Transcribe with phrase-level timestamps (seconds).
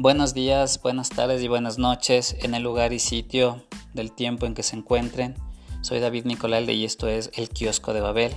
[0.00, 3.64] Buenos días, buenas tardes y buenas noches en el lugar y sitio
[3.94, 5.34] del tiempo en que se encuentren.
[5.80, 8.32] Soy David Nicolalde y esto es El Kiosco de Babel.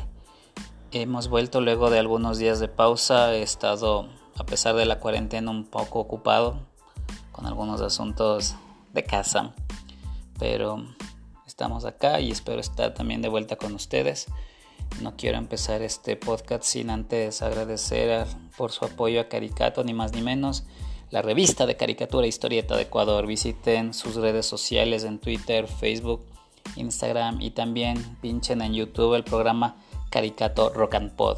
[0.91, 3.35] Hemos vuelto luego de algunos días de pausa.
[3.35, 4.09] He estado,
[4.39, 6.65] a pesar de la cuarentena, un poco ocupado
[7.31, 8.55] con algunos asuntos
[8.91, 9.53] de casa.
[10.39, 10.83] Pero
[11.45, 14.25] estamos acá y espero estar también de vuelta con ustedes.
[14.99, 18.25] No quiero empezar este podcast sin antes agradecer
[18.57, 20.65] por su apoyo a Caricato, ni más ni menos
[21.11, 23.27] la revista de caricatura Historieta de Ecuador.
[23.27, 26.25] Visiten sus redes sociales en Twitter, Facebook,
[26.77, 29.75] Instagram y también pinchen en YouTube el programa
[30.09, 31.37] Caricato Rock and Pod.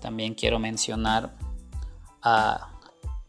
[0.00, 1.34] También quiero mencionar
[2.22, 2.68] a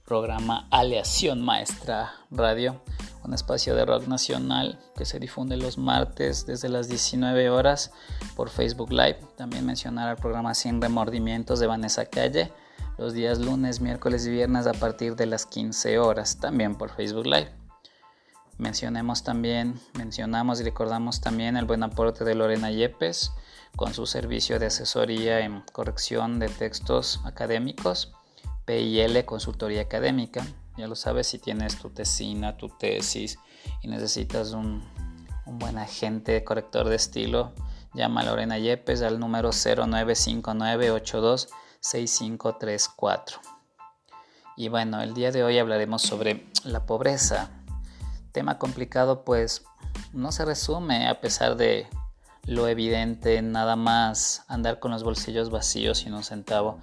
[0.05, 2.81] programa Aleación Maestra Radio,
[3.23, 7.93] un espacio de rock nacional que se difunde los martes desde las 19 horas
[8.35, 9.19] por Facebook Live.
[9.37, 12.51] También mencionar al programa Sin Remordimientos de Vanessa Calle
[13.01, 17.25] los días lunes, miércoles y viernes a partir de las 15 horas, también por Facebook
[17.25, 17.51] Live.
[18.59, 23.31] Mencionemos también, mencionamos y recordamos también el buen aporte de Lorena Yepes
[23.75, 28.13] con su servicio de asesoría en corrección de textos académicos,
[28.65, 30.45] PIL Consultoría Académica.
[30.77, 33.39] Ya lo sabes, si tienes tu tesina, tu tesis
[33.81, 34.87] y necesitas un,
[35.47, 37.51] un buen agente corrector de estilo,
[37.95, 41.49] llama a Lorena Yepes al número 095982
[41.81, 43.39] 6534.
[44.57, 47.49] Y bueno, el día de hoy hablaremos sobre la pobreza.
[48.31, 49.63] Tema complicado pues
[50.13, 51.87] no se resume a pesar de
[52.45, 56.79] lo evidente, nada más andar con los bolsillos vacíos sin un centavo,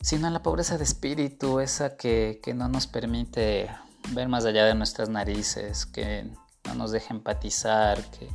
[0.00, 3.70] sino la pobreza de espíritu, esa que, que no nos permite
[4.10, 6.30] ver más allá de nuestras narices, que
[6.64, 8.28] no nos deja empatizar, que,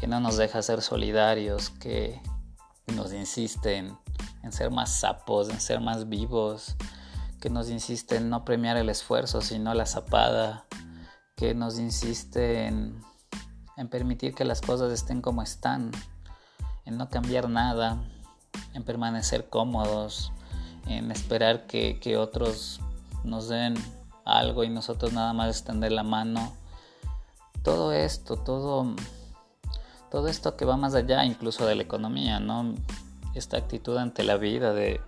[0.00, 2.20] que no nos deja ser solidarios, que
[2.94, 3.92] nos insiste
[4.48, 6.74] en en ser más sapos, en ser más vivos,
[7.38, 10.64] que nos insiste en no premiar el esfuerzo, sino la zapada,
[11.36, 13.02] que nos insiste en,
[13.90, 15.92] permitir que las cosas estén como están,
[16.86, 18.02] en no cambiar nada,
[18.72, 20.32] en permanecer cómodos,
[20.86, 22.80] en esperar que, que otros
[23.24, 23.74] nos den
[24.24, 26.54] algo y nosotros nada más extender la mano.
[27.62, 28.96] Todo esto, todo,
[30.10, 32.74] todo esto que va más allá incluso de la economía, ¿no?
[33.34, 35.00] Esta actitud ante la vida de,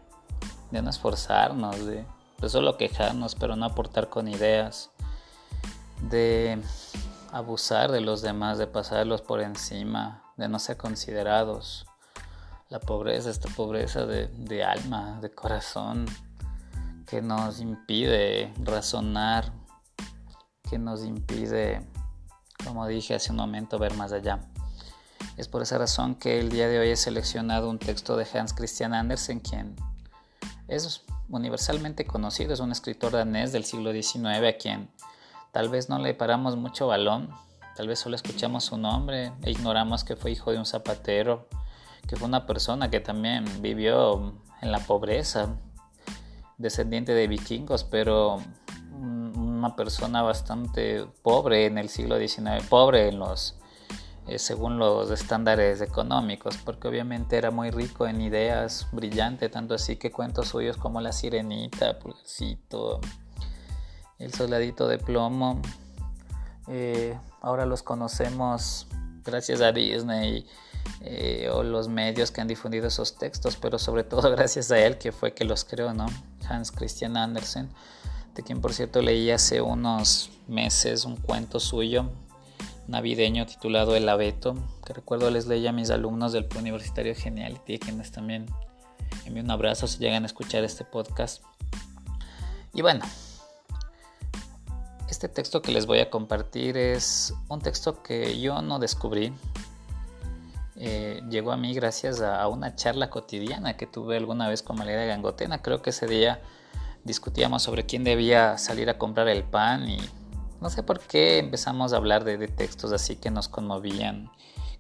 [0.71, 2.05] no esforzarnos, de,
[2.49, 4.91] solo quejarnos, pero no aportar con ideas,
[6.11, 6.61] de
[7.33, 11.87] abusar de los demás, de pasarlos por encima, de no ser considerados.
[12.69, 16.07] La pobreza, esta pobreza de, de alma, de corazón,
[17.07, 19.53] que nos impide razonar,
[20.71, 21.85] que nos impide,
[22.65, 24.39] como dije hace un momento, ver más allá.
[25.37, 28.53] Es por esa razón que el día de hoy he seleccionado un texto de Hans
[28.53, 29.75] Christian Andersen, quien
[30.69, 34.91] es universalmente conocido, es un escritor danés del siglo XIX a quien
[35.53, 37.31] tal vez no le paramos mucho balón,
[37.77, 41.49] tal vez solo escuchamos su nombre e ignoramos que fue hijo de un zapatero,
[42.07, 45.57] que fue una persona que también vivió en la pobreza,
[46.59, 48.43] descendiente de vikingos, pero
[49.01, 53.57] una persona bastante pobre en el siglo XIX, pobre en los
[54.27, 59.97] eh, según los estándares económicos, porque obviamente era muy rico en ideas, brillante, tanto así
[59.97, 63.01] que cuentos suyos como La Sirenita, Pulgarcito,
[64.19, 65.61] El Soldadito de Plomo,
[66.69, 68.87] eh, ahora los conocemos
[69.25, 70.47] gracias a Disney
[71.01, 74.99] eh, o los medios que han difundido esos textos, pero sobre todo gracias a él
[74.99, 76.07] que fue que los creó, ¿no?
[76.49, 77.71] Hans Christian Andersen,
[78.35, 82.11] de quien por cierto leí hace unos meses un cuento suyo
[82.91, 88.11] navideño titulado El Abeto, que recuerdo les leí a mis alumnos del Universitario Geniality, quienes
[88.13, 88.47] también
[89.25, 91.43] envío un abrazo si llegan a escuchar este podcast.
[92.75, 93.05] Y bueno,
[95.09, 99.33] este texto que les voy a compartir es un texto que yo no descubrí.
[100.77, 105.05] Eh, llegó a mí gracias a, una charla cotidiana que tuve alguna vez con Valeria
[105.05, 105.63] Gangotena.
[105.63, 106.41] Creo que ese día
[107.05, 109.99] discutíamos sobre quién debía salir a comprar el pan y
[110.61, 114.31] no sé por qué empezamos a hablar de, textos así que nos conmovían,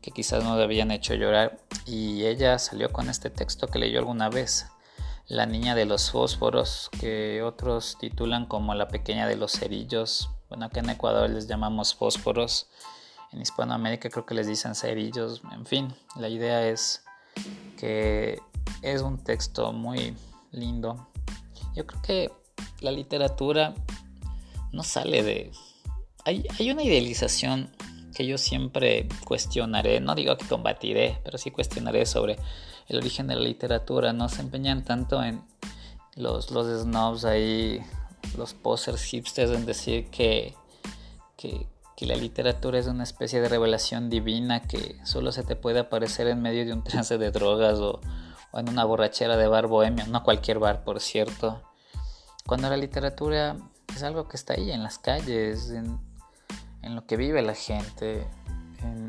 [0.03, 1.59] que quizás nos habían hecho llorar.
[1.87, 4.67] Y ella salió con este texto que leyó alguna vez,
[5.27, 10.31] La niña de los fósforos, que otros titulan como La pequeña de los cerillos.
[10.49, 12.69] Bueno, acá en Ecuador les llamamos fósforos.
[13.33, 15.41] En Hispanoamérica creo que les dicen cerillos.
[15.53, 17.05] En fin, la idea es
[17.79, 18.41] que
[18.83, 20.17] es un texto muy
[20.51, 21.09] lindo.
[21.75, 22.33] Yo creo que
[22.81, 23.75] la literatura
[24.73, 25.53] no sale de,
[26.25, 27.71] hay, una idealización
[28.15, 32.39] que yo siempre cuestionaré, no digo que combatiré, pero sí cuestionaré sobre
[32.89, 34.13] el origen de la literatura.
[34.13, 35.43] No se empeñan tanto en
[36.17, 37.81] los, los snobs ahí
[38.37, 40.55] los posers hipsters en decir que,
[41.37, 41.67] que,
[42.01, 46.41] la literatura es una especie de revelación divina que solo se te puede aparecer en
[46.41, 48.01] medio de un trance de drogas o,
[48.55, 51.61] en una borrachera de bar bohemio, no cualquier bar por cierto,
[52.47, 53.59] cuando la literatura
[53.95, 56.01] es algo que está ahí en las calles, en,
[56.83, 58.27] en lo que vive la gente,
[58.83, 59.09] en,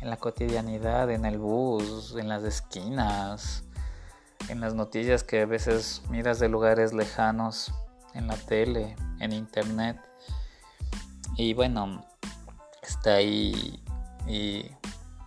[0.00, 3.64] la cotidianidad, en el bus, en las esquinas,
[4.48, 7.74] en las noticias que a veces miras de lugares lejanos,
[8.14, 9.98] en la tele, en internet.
[11.36, 12.04] Y bueno,
[12.82, 13.82] está ahí
[14.26, 14.70] y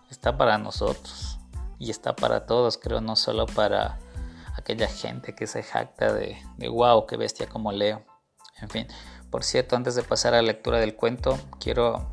[0.09, 1.39] está para nosotros
[1.77, 3.99] y está para todos, creo, no solo para
[4.55, 8.03] aquella gente que se jacta de, de wow, qué bestia como leo.
[8.61, 8.87] En fin,
[9.31, 12.05] por cierto, antes de pasar a la lectura del cuento, quiero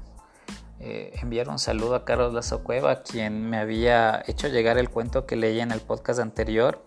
[0.78, 5.26] eh, enviar un saludo a Carlos Lazo Cueva, quien me había hecho llegar el cuento
[5.26, 6.84] que leí en el podcast anterior,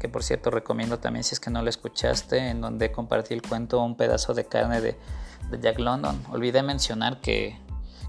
[0.00, 3.42] que por cierto recomiendo también si es que no lo escuchaste, en donde compartí el
[3.42, 4.98] cuento Un pedazo de carne de,
[5.60, 6.20] Jack London.
[6.30, 7.56] Olvidé mencionar que,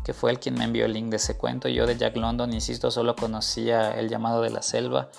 [0.04, 1.70] que fue él quien me envió el link de ese cuento.
[1.70, 5.10] Yo de Jack London, insisto, solo conocía El llamado de la selva.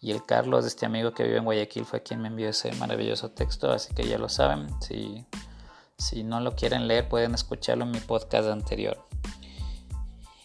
[0.00, 3.30] Y el Carlos, este amigo que vive en Guayaquil, fue quien me envió ese maravilloso
[3.30, 4.68] texto, así que ya lo saben.
[6.04, 9.02] Si no lo quieren leer, pueden escucharlo en mi podcast anterior.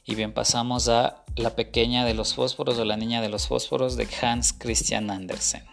[0.05, 3.97] Y bien, pasamos a La pequeña de los fósforos o La niña de los fósforos
[3.97, 5.65] de Hans Christian Andersen.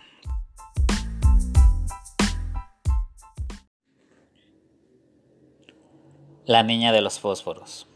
[6.44, 7.86] La niña de los fósforos.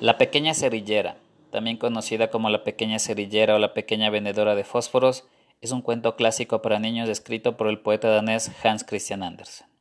[0.00, 1.16] La pequeña cerillera,
[1.50, 5.24] también conocida como la pequeña cerillera o la pequeña vendedora de fósforos,
[5.60, 9.73] es un cuento clásico para niños escrito por el poeta danés Hans Christian Andersen.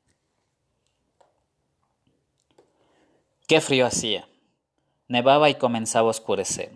[3.54, 4.28] Qué frío hacía.
[5.08, 6.72] Nevaba y comenzaba a oscurecer.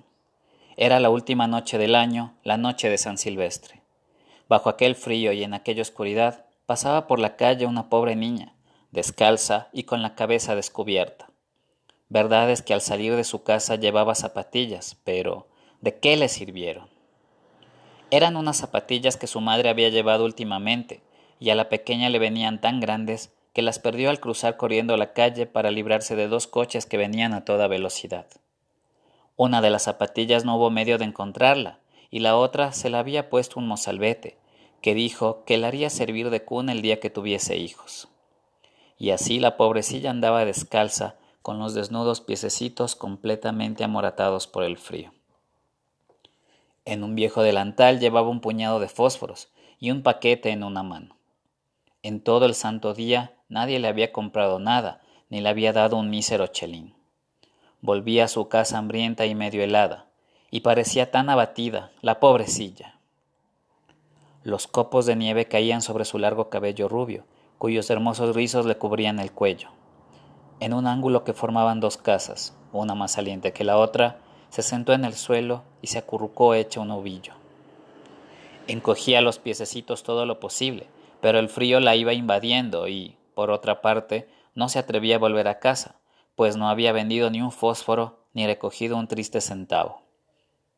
[0.76, 3.82] Era la última noche del año, la noche de San Silvestre.
[4.48, 8.54] Bajo aquel frío y en aquella oscuridad pasaba por la calle una pobre niña,
[8.92, 11.32] descalza y con la cabeza descubierta.
[12.10, 15.48] Verdad es que al salir de su casa llevaba zapatillas, pero
[15.82, 16.88] ¿de qué le sirvieron?
[18.12, 21.02] Eran unas zapatillas que su madre había llevado últimamente,
[21.40, 25.14] y a la pequeña le venían tan grandes que las perdió al cruzar corriendo la
[25.14, 28.28] calle para librarse de dos coches que venían a toda velocidad.
[29.36, 31.80] Una de las zapatillas no hubo medio de encontrarla,
[32.12, 34.38] y la otra se la había puesto un mozalbete,
[34.80, 38.10] que dijo que la haría servir de cuna el día que tuviese hijos.
[39.00, 45.14] Y así la pobrecilla andaba descalza, con los desnudos piececitos completamente amoratados por el frío.
[46.86, 49.50] En un viejo delantal llevaba un puñado de fósforos
[49.80, 51.18] y un paquete en una mano.
[52.04, 56.10] En todo el santo día nadie le había comprado nada, ni le había dado un
[56.10, 56.94] mísero chelín.
[57.82, 60.06] Volvía a su casa hambrienta y medio helada,
[60.50, 62.96] y parecía tan abatida, la pobrecilla.
[64.44, 67.26] Los copos de nieve caían sobre su largo cabello rubio,
[67.58, 69.70] cuyos hermosos rizos le cubrían el cuello.
[70.60, 74.94] En un ángulo que formaban dos casas, una más saliente que la otra, se sentó
[74.94, 77.34] en el suelo y se acurrucó hecha un ovillo.
[78.68, 80.88] Encogía los piececitos todo lo posible,
[81.22, 85.48] pero el frío la iba invadiendo y, por otra parte, no se atrevía a volver
[85.48, 86.00] a casa,
[86.34, 90.02] pues no había vendido ni un fósforo ni recogido un triste centavo.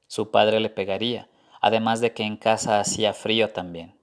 [0.07, 1.29] Su padre le pegaría,
[1.61, 3.95] además de que en casa hacía frío también.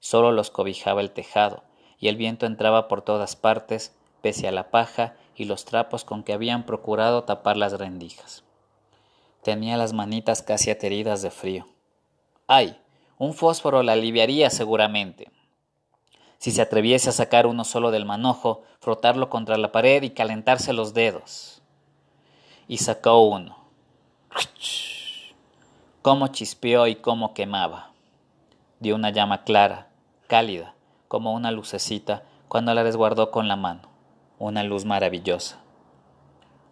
[0.00, 1.64] Solo los cobijaba el tejado,
[1.98, 6.22] y el viento entraba por todas partes, pese a la paja y los trapos con
[6.22, 8.42] que habían procurado tapar las rendijas.
[9.42, 11.66] Tenía las manitas casi ateridas de frío.
[12.46, 12.80] ¡Ay!
[13.18, 15.30] Un fósforo la aliviaría seguramente,
[16.42, 20.72] si se atreviese a sacar uno solo del manojo, frotarlo contra la pared y calentarse
[20.72, 21.62] los dedos.
[22.66, 23.58] Y sacó uno.
[26.02, 27.92] Cómo chispeó y cómo quemaba.
[28.80, 29.90] Dio una llama clara,
[30.26, 30.74] cálida,
[31.06, 33.82] como una lucecita, cuando la resguardó con la mano.
[34.40, 35.60] Una luz maravillosa.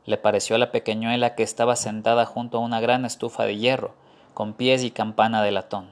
[0.05, 3.95] Le pareció a la pequeñuela que estaba sentada junto a una gran estufa de hierro,
[4.35, 5.91] con pies y campana de latón.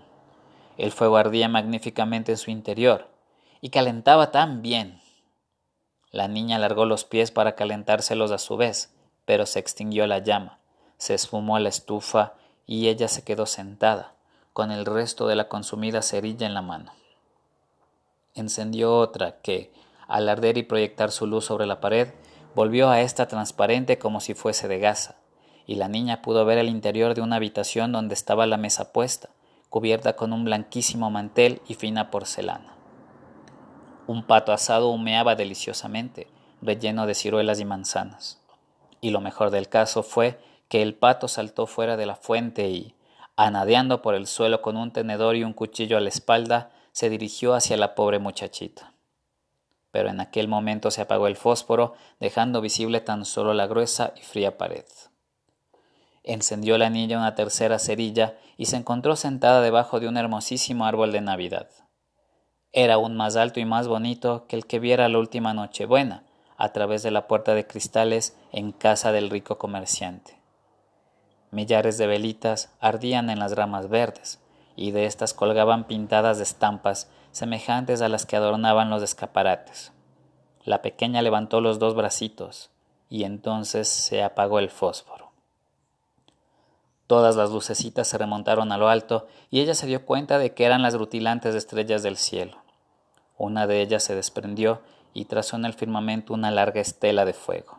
[0.79, 3.07] El fuego ardía magníficamente en su interior,
[3.61, 5.01] y calentaba tan bien.
[6.11, 10.59] La niña alargó los pies para calentárselos a su vez, pero se extinguió la llama,
[10.97, 12.35] se esfumó la estufa
[12.67, 14.15] y ella se quedó sentada,
[14.53, 16.93] con el resto de la consumida cerilla en la mano.
[18.35, 19.73] Encendió otra que,
[20.07, 22.09] al arder y proyectar su luz sobre la pared,
[22.55, 25.17] volvió a esta transparente como si fuese de gasa,
[25.67, 29.29] y la niña pudo ver el interior de una habitación donde estaba la mesa puesta,
[29.69, 32.78] cubierta con un blanquísimo mantel y fina porcelana.
[34.09, 36.29] Un pato asado humeaba deliciosamente,
[36.63, 38.41] relleno de ciruelas y manzanas.
[39.03, 42.95] Y lo mejor del caso fue que el pato saltó fuera de la fuente y,
[43.37, 47.53] anadeando por el suelo con un tenedor y un cuchillo a la espalda, se dirigió
[47.53, 48.95] hacia la pobre muchachita.
[49.91, 54.23] pero en aquel momento se apagó el fósforo, dejando visible tan solo la gruesa y
[54.23, 54.87] fría pared.
[56.23, 61.13] Encendió la niña una tercera cerilla y se encontró sentada debajo de un hermosísimo árbol
[61.13, 61.69] de Navidad.
[62.81, 66.23] Era aún más alto y más bonito que el que viera la última Nochebuena,
[66.57, 70.39] a través de la puerta de cristales en casa del rico comerciante.
[71.51, 74.39] Millares de velitas ardían en las ramas verdes,
[74.77, 79.91] y de estas colgaban pintadas de estampas semejantes a las que adornaban los escaparates.
[80.63, 82.71] La pequeña levantó los dos bracitos,
[83.11, 85.33] y entonces se apagó el fósforo.
[87.09, 90.65] Todas las lucecitas se remontaron a lo alto, y ella se dio cuenta de que
[90.65, 92.68] eran las rutilantes estrellas del cielo.
[93.39, 94.83] Una de ellas se desprendió
[95.15, 97.79] y trazó en el firmamento una larga estela de fuego.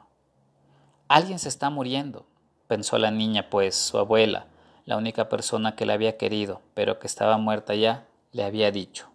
[1.09, 2.25] Alguien se está muriendo,
[2.67, 4.47] pensó la niña, pues su abuela,
[4.85, 9.09] la única persona que la había querido, pero que estaba muerta ya, le había dicho.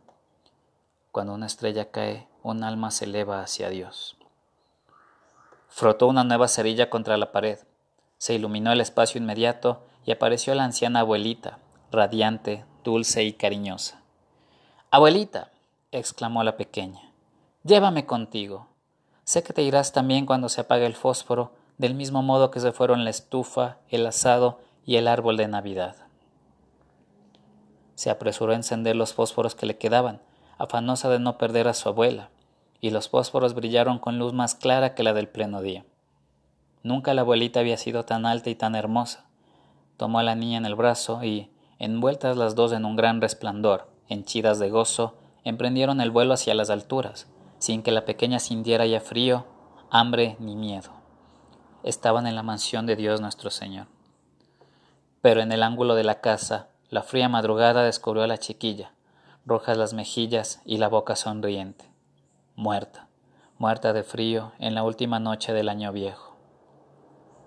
[1.12, 4.16] Cuando una estrella cae, un alma se eleva hacia Dios.
[5.68, 7.58] Frotó una nueva cerilla contra la pared.
[8.18, 11.58] Se iluminó el espacio inmediato y apareció la anciana abuelita,
[11.90, 14.02] radiante, dulce y cariñosa.
[14.90, 15.50] Abuelita,
[15.98, 17.12] exclamó la pequeña,
[17.62, 18.68] llévame contigo.
[19.24, 22.72] Sé que te irás también cuando se apague el fósforo del mismo modo que se
[22.72, 25.96] fueron la estufa, el asado y el árbol de Navidad.
[27.94, 30.20] Se apresuró a encender los fósforos que le quedaban,
[30.58, 32.30] afanosa de no perder a su abuela,
[32.80, 35.84] y los fósforos brillaron con luz más clara que la del pleno día.
[36.82, 39.24] Nunca la abuelita había sido tan alta y tan hermosa.
[39.96, 43.88] Tomó a la niña en el brazo y, envueltas las dos en un gran resplandor,
[44.08, 49.00] henchidas de gozo, emprendieron el vuelo hacia las alturas, sin que la pequeña sintiera ya
[49.00, 49.46] frío,
[49.90, 51.04] hambre ni miedo
[51.84, 53.86] estaban en la mansión de Dios nuestro Señor.
[55.20, 58.92] Pero en el ángulo de la casa, la fría madrugada descubrió a la chiquilla,
[59.46, 61.84] rojas las mejillas y la boca sonriente,
[62.56, 63.08] muerta,
[63.58, 66.36] muerta de frío en la última noche del año viejo.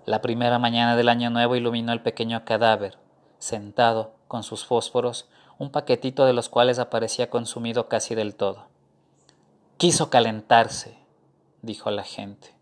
[0.06, 2.96] La primera mañana del año nuevo iluminó el pequeño cadáver,
[3.38, 5.28] sentado, con sus fósforos,
[5.58, 8.66] un paquetito de los cuales aparecía consumido casi del todo.
[9.76, 10.98] Quiso calentarse,
[11.62, 12.58] dijo la gente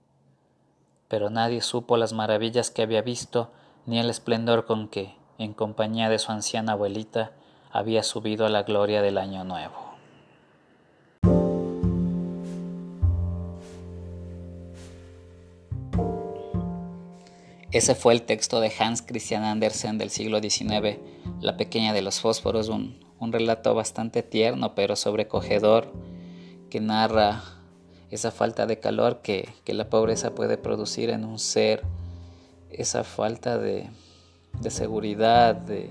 [1.09, 3.51] pero nadie supo las maravillas que había visto
[3.87, 7.33] ni el esplendor con que, en compañía de su anciana abuelita,
[7.71, 9.86] había subido a la gloria del año nuevo.
[17.77, 20.97] Ese fue el texto de Hans Christian Andersen del siglo XIX,
[21.43, 25.93] La pequeña de los fósforos, un, un relato bastante tierno pero sobrecogedor
[26.71, 27.43] que narra
[28.11, 31.83] esa falta de calor que, la pobreza puede producir en un ser,
[32.71, 33.91] esa falta de,
[34.71, 35.91] seguridad, de,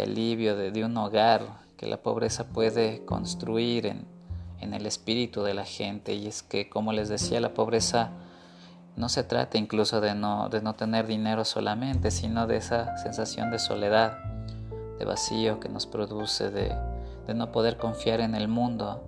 [0.00, 1.42] alivio, de, un hogar
[1.76, 4.06] que la pobreza puede construir en,
[4.62, 6.14] en el espíritu de la gente.
[6.14, 8.12] Y es que, como les decía, la pobreza
[9.00, 13.50] no se trata incluso de no, de no tener dinero solamente, sino de esa sensación
[13.50, 14.18] de soledad,
[14.98, 16.76] de vacío que nos produce, de,
[17.26, 19.02] de no poder confiar en el mundo,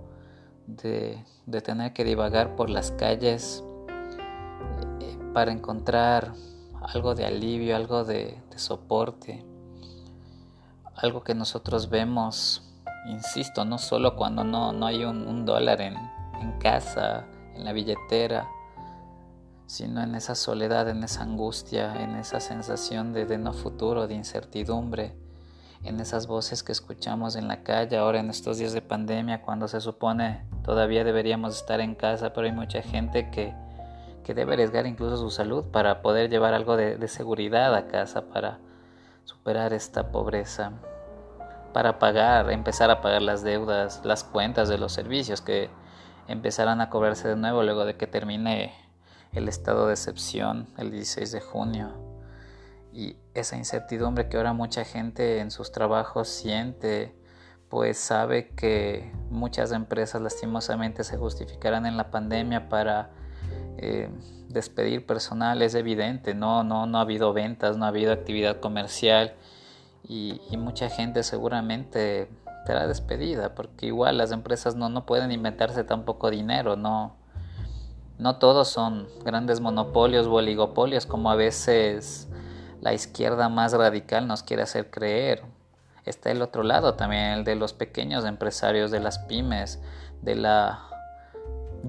[0.65, 1.23] de,
[1.63, 3.63] tener que divagar por las calles
[4.99, 6.33] eh, para encontrar
[6.81, 9.45] algo de alivio, algo de, soporte,
[10.95, 12.63] algo que nosotros vemos,
[13.07, 15.95] insisto, no solo cuando no, hay un, dólar en,
[16.59, 18.47] casa, en la billetera,
[19.73, 24.13] sino en esa soledad, en esa angustia, en esa sensación de, de no futuro, de
[24.13, 25.15] incertidumbre
[25.83, 29.67] en esas voces que escuchamos en la calle ahora en estos días de pandemia cuando
[29.67, 33.53] se supone todavía deberíamos estar en casa, pero hay mucha gente que,
[34.33, 38.59] debe arriesgar incluso su salud para poder llevar algo de, seguridad a casa, para
[39.25, 40.71] superar esta pobreza,
[41.73, 45.69] para pagar, empezar a pagar las deudas, las cuentas de los servicios que
[46.29, 48.73] empezarán a cobrarse de nuevo luego de que termine
[49.33, 51.91] el estado de excepción el 16 de junio.
[52.91, 57.15] Y esa incertidumbre que ahora mucha gente en sus trabajos siente,
[57.69, 63.09] pues sabe que muchas empresas lastimosamente se justificarán en la pandemia para
[63.77, 64.09] eh,
[64.47, 69.33] despedir personal, es evidente, no, no, no ha habido ventas, no ha habido actividad comercial.
[70.07, 72.29] Y, mucha gente seguramente
[72.67, 77.15] será despedida, porque igual las empresas no, no pueden inventarse tampoco dinero, no,
[78.23, 82.29] no todos son grandes monopolios o oligopolios como a veces
[82.79, 85.43] la izquierda más radical nos quiere hacer creer.
[86.05, 89.81] Está el otro lado también, el de los pequeños empresarios, de las pymes,
[90.21, 90.87] de la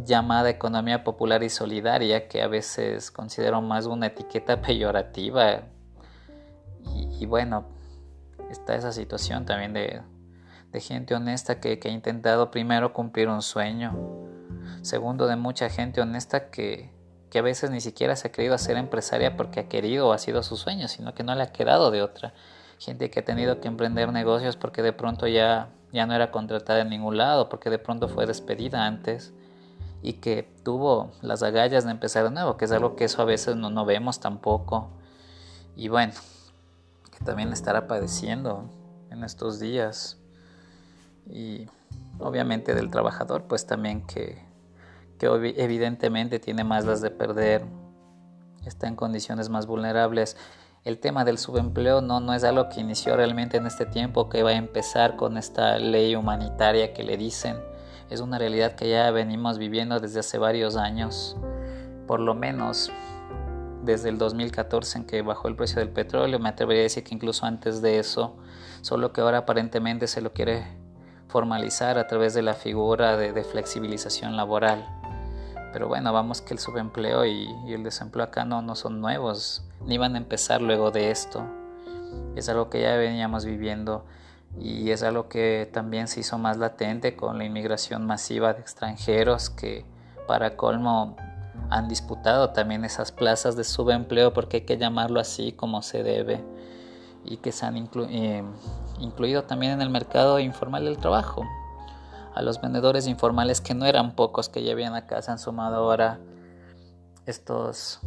[0.05, 5.69] llamada economía popular y solidaria, que a veces considero más una etiqueta peyorativa.
[7.21, 7.65] Y, bueno,
[8.51, 10.03] está esa situación también de,
[10.81, 14.34] gente honesta que, que ha intentado primero cumplir un sueño,
[14.83, 16.91] Segundo, de mucha gente honesta que,
[17.31, 20.19] que a veces ni siquiera se ha querido hacer empresaria porque ha querido o ha
[20.19, 22.35] sido su sueño, sino que no le ha quedado de otra.
[22.79, 26.81] Gente que ha tenido que emprender negocios porque de pronto ya, ya no era contratada
[26.81, 29.33] en ningún lado, porque de pronto fue despedida antes
[30.03, 33.25] y que tuvo las agallas de empezar de nuevo, que es algo que eso a
[33.25, 34.91] veces no, no vemos tampoco.
[35.77, 36.13] Y bueno,
[37.11, 38.69] que también estará padeciendo
[39.11, 40.19] en estos días.
[41.27, 41.69] Y
[42.19, 44.45] obviamente del trabajador, pues también que,
[45.19, 47.65] que evidentemente tiene más las de perder,
[48.65, 50.37] está en condiciones más vulnerables.
[50.85, 54.43] El tema del subempleo no, no es algo que inició realmente en este tiempo, que
[54.43, 57.57] va a empezar con esta ley humanitaria que le dicen.
[58.11, 61.37] Es una realidad que ya venimos viviendo desde hace varios años,
[62.07, 62.93] por lo menos
[63.83, 67.15] desde el 2014 en que bajó el precio del petróleo, me atrevería a decir que
[67.15, 68.37] incluso antes de eso,
[68.81, 70.67] solo que ahora aparentemente se lo quiere
[71.29, 74.87] formalizar a través de la figura de, flexibilización laboral.
[75.73, 79.99] Pero bueno, vamos que el subempleo y, el desempleo acá no, no son nuevos, ni
[79.99, 81.45] van a empezar luego de esto.
[82.37, 84.05] Es algo que ya veníamos viviendo
[84.59, 89.51] y es algo que también se hizo más latente con la inmigración masiva de extranjeros
[89.51, 89.85] que
[90.29, 91.17] para colmo
[91.71, 96.45] han disputado también esas plazas de subempleo porque hay que llamarlo así como se debe
[97.25, 98.45] y que se han eh,
[99.01, 101.45] incluido también en el mercado informal del trabajo.
[102.35, 105.77] A los vendedores informales que no eran pocos que ya habían acá se han sumado
[105.77, 106.19] ahora
[107.27, 108.01] estos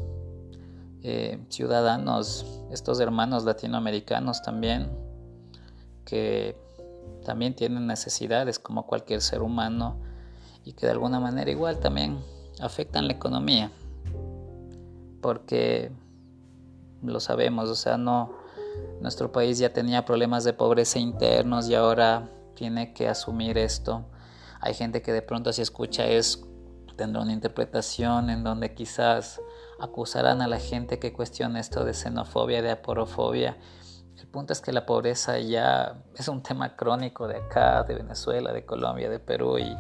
[1.02, 4.90] eh, ciudadanos, estos hermanos latinoamericanos también,
[6.06, 6.58] que
[7.26, 9.98] también tienen necesidades como cualquier ser humano
[10.64, 12.20] y que de alguna manera igual también
[12.62, 13.72] afectan la economía.
[15.22, 15.92] Porque
[17.02, 18.37] lo sabemos, o sea, no
[19.02, 24.06] nuestro país ya tenía problemas de pobreza internos y ahora tiene que asumir esto.
[24.60, 26.44] Hay gente que de pronto si escucha es
[26.98, 29.40] tendrá una interpretación en donde quizás
[29.80, 33.58] acusarán a la gente que cuestiona esto de xenofobia, de aporofobia.
[34.18, 38.52] El punto es que la pobreza ya es un tema crónico de acá, de Venezuela,
[38.52, 39.78] de Colombia, de Perú y,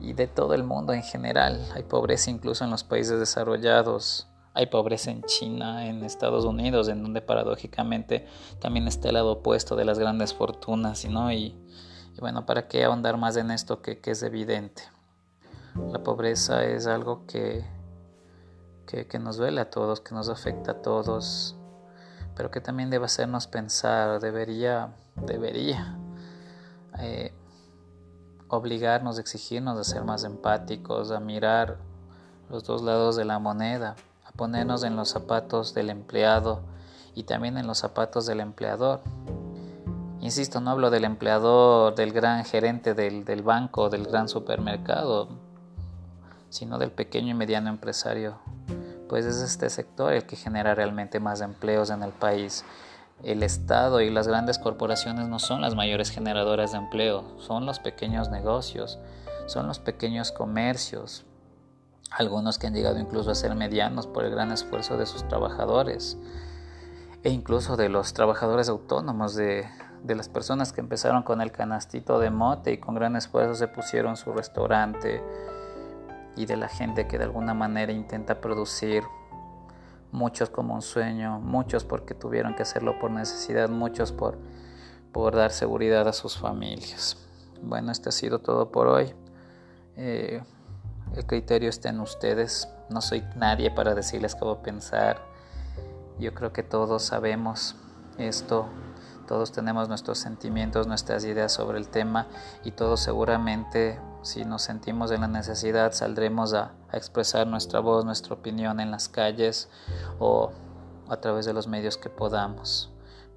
[0.00, 1.60] y de todo el mundo en general.
[1.74, 4.29] Hay pobreza incluso en los países desarrollados.
[4.52, 8.26] Hay pobreza en China, en Estados Unidos, en donde paradójicamente
[8.58, 11.32] también está el lado opuesto de las grandes fortunas, ¿no?
[11.32, 11.56] Y,
[12.18, 14.82] bueno, ¿para qué ahondar más en esto que, es evidente?
[15.92, 17.64] La pobreza es algo que,
[18.86, 21.56] que, que, nos duele a todos, que nos afecta a todos,
[22.34, 25.96] pero que también debe hacernos pensar, debería, debería
[26.98, 27.32] eh,
[28.48, 31.78] obligarnos, exigirnos a ser más empáticos, a mirar
[32.50, 33.94] los dos lados de la moneda
[34.40, 36.62] ponernos en los zapatos del empleado
[37.14, 39.02] y también en los zapatos del empleador.
[40.18, 45.28] Insisto, no hablo del empleador, del gran gerente del, del banco, del gran supermercado,
[46.48, 48.38] sino del pequeño y mediano empresario,
[49.10, 52.64] pues es este sector el que genera realmente más empleos en el país.
[53.22, 57.78] El Estado y las grandes corporaciones no son las mayores generadoras de empleo, son los
[57.78, 58.98] pequeños negocios,
[59.44, 61.26] son los pequeños comercios,
[62.10, 66.18] algunos que han llegado incluso a ser medianos por el gran esfuerzo de sus trabajadores
[67.22, 69.66] e incluso de los trabajadores autónomos, de,
[70.02, 73.68] de, las personas que empezaron con el canastito de mote y con gran esfuerzo se
[73.68, 75.22] pusieron su restaurante
[76.36, 79.04] y de la gente que de alguna manera intenta producir,
[80.12, 84.38] muchos como un sueño, muchos porque tuvieron que hacerlo por necesidad, muchos por,
[85.12, 87.16] por dar seguridad a sus familias.
[87.62, 89.14] Bueno, esto ha sido todo por hoy.
[89.96, 90.42] Eh,
[91.14, 92.68] el criterio está en ustedes.
[92.88, 95.22] No soy nadie para decirles cómo pensar.
[96.18, 97.76] Yo creo que todos sabemos
[98.18, 98.66] esto.
[99.26, 102.26] Todos tenemos nuestros sentimientos, nuestras ideas sobre el tema
[102.64, 108.04] y todos seguramente si nos sentimos en la necesidad saldremos a, a expresar nuestra voz,
[108.04, 109.68] nuestra opinión en las calles
[110.18, 110.50] o
[111.08, 112.90] a través de los medios que podamos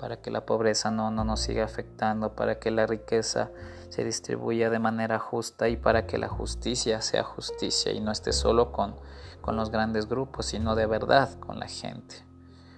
[0.03, 3.51] para que la pobreza no, no nos siga afectando, para que la riqueza
[3.93, 8.33] se distribuya de manera justa y para que la justicia sea justicia y no esté
[8.33, 8.95] solo con,
[9.41, 12.15] con los grandes grupos, sino de verdad con la gente.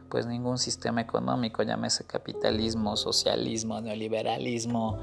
[0.09, 4.99] Pues ningún sistema económico, llámese capitalismo, socialismo, neoliberalismo,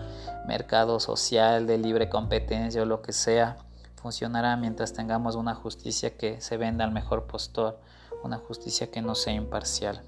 [0.47, 3.57] mercado social de libre competencia o lo que sea,
[3.97, 7.81] funcionará mientras tengamos una justicia que se venda al mejor postor,
[8.23, 10.03] una justicia que no sea imparcial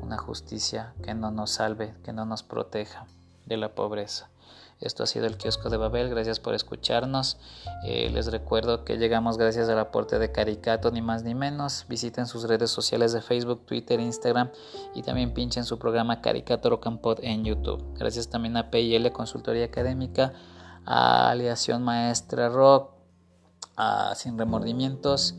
[0.00, 3.06] una justicia que no nos salve, que no nos proteja
[3.46, 4.30] de la pobreza.
[4.80, 7.38] Esto ha sido el kiosco de Babel, gracias por escucharnos.
[7.84, 11.86] Eh, les recuerdo que llegamos gracias al aporte de Caricato, ni más ni menos.
[11.88, 14.50] Visiten sus redes sociales de Facebook, Twitter, Instagram
[14.94, 16.86] y también pinchen su programa Caricato Rock
[17.22, 17.82] en YouTube.
[17.98, 20.32] Gracias también a PIL Consultoría Académica,
[20.84, 22.90] a Aliación Maestra Rock,
[23.76, 25.34] a Sin Remordimientos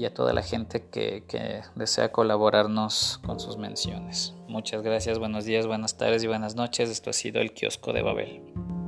[0.00, 4.34] y a toda la gente que, que desea colaborarnos con sus menciones.
[4.48, 6.88] Muchas gracias, buenos días, buenas tardes y buenas noches.
[6.88, 8.79] Esto ha sido el kiosco de Babel.